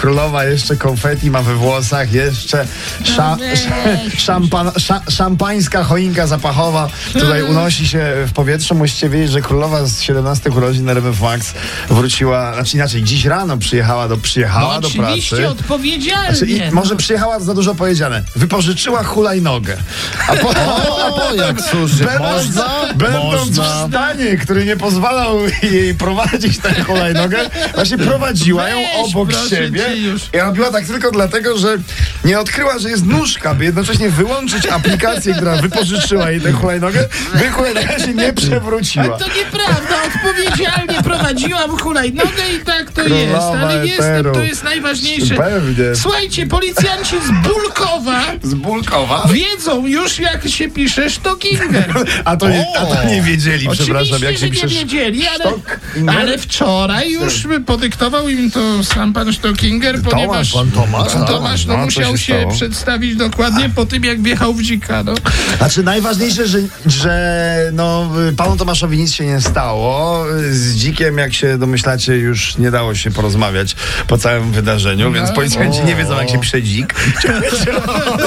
[0.00, 2.66] królowa jeszcze konfetti ma we włosach, jeszcze
[3.04, 3.46] sza, No
[4.26, 8.74] szampan, sza, szampańska choinka zapachowa tutaj unosi się w powietrzu.
[8.74, 11.54] Musicie wiedzieć, że królowa z 17 urodzin na RMF Max
[11.88, 15.50] wróciła, znaczy inaczej, dziś rano przyjechała do, przyjechała No do oczywiście, pracy.
[15.52, 16.36] odpowiedzialnie.
[16.36, 16.66] Znaczy, i, no.
[16.72, 18.22] może przyjechała za dużo powiedziane.
[18.36, 19.76] Wypożyczyła hulajnogę.
[20.28, 22.04] A po, O, jak służy.
[22.04, 22.94] Będąc, Można?
[22.94, 23.86] będąc Można.
[23.86, 27.38] w stanie, który nie pozwalał jej prowadzić tę hulajnogę,
[27.74, 30.22] właśnie prowadziła ją obok siebie cię już.
[30.34, 31.76] i robiła tak tylko dlatego, że
[32.24, 37.50] nie odkryła, że jest nóżka, by jednocześnie wyłączyć aplikację, która wypożyczyła jej tę hulajnogę, by
[37.50, 39.18] hulajnoga się nie przewróciła.
[39.18, 44.32] To nieprawda, odpowiedzialnie prowadziłam hulajnogę i tak to jest, Królowa ale jestem, eteru.
[44.32, 45.34] to jest najważniejsze.
[45.34, 45.94] Pewnie.
[45.94, 47.79] Słuchajcie, policjanci z Bulkowa
[48.42, 49.28] Z Bulkowa.
[49.32, 52.04] wiedzą już jak się pisze Stockinger.
[52.24, 54.68] A to, nie, a to nie wiedzieli, przepraszam, jak się że nie pisze.
[54.68, 55.52] wiedzieli, ale,
[56.18, 61.30] ale wczoraj już podyktował im to sam pan Stockinger, ponieważ pan Tomasz, pan tak.
[61.30, 65.02] Tomasz no, No, musiał się się, przedstawić dokładnie po tym, jak wjechał w dzika.
[65.04, 65.14] No.
[65.58, 70.24] Znaczy najważniejsze, że, że no, panu Tomaszowi nic się nie stało.
[70.50, 75.82] Z dzikiem, jak się domyślacie, już nie dało się porozmawiać po całym wydarzeniu, więc policjanci
[75.84, 76.94] nie wiedzą, jak się pisze dzik.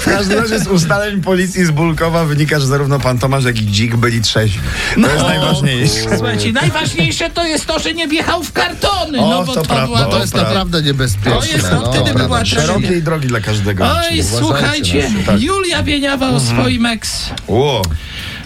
[0.00, 3.66] W każdym razie z ustaleń policji z Bulkowa wynika, że zarówno pan Tomasz, jak i
[3.66, 4.60] dzik byli trzeźwi.
[4.94, 6.16] To jest najważniejsze.
[6.16, 9.68] Słuchajcie, najważniejsze to jest to, że nie wjechał w kartony, O, no bo to to,
[9.68, 11.32] prawda, była To jest naprawdę niebezpieczne.
[11.40, 12.44] To jest, no, wtedy by była.
[12.44, 13.84] Szerokiej drogi dla każdego.
[13.84, 15.42] Oj, słuchajcie, Tak.
[15.42, 17.30] Julia Wieniawa o swoim ex.
[17.48, 17.82] O,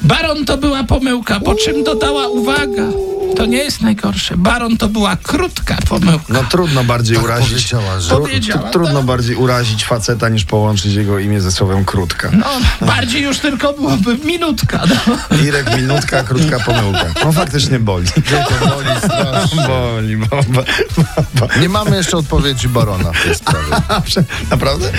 [0.03, 2.83] Baron to była pomyłka, po czym dodała uwaga.
[3.37, 4.37] To nie jest najgorsze.
[4.37, 6.25] Baron to była krótka pomyłka.
[6.29, 7.49] no trudno bardziej urazić.
[7.49, 9.05] powiedziała, że- Tru- Powiedziała, tru- Trudno tak.
[9.07, 12.31] bardziej urazić faceta, niż połączyć jego imię ze słowem krótka.
[12.33, 12.47] No,
[12.87, 14.83] bardziej już tylko byłoby minutka.
[15.07, 15.39] No.
[15.45, 17.05] Irek, minutka, krótka pomyłka.
[17.25, 18.07] No faktycznie boli.
[18.09, 19.63] To boli strasznie.
[19.67, 20.65] Boli, bo, bo,
[21.35, 23.67] bo, Nie mamy jeszcze odpowiedzi barona w tej sprawie.
[24.51, 24.93] Naprawdę?